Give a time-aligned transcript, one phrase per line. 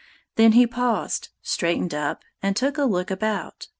[0.35, 3.67] Then he paused, straightened up, and took a look about.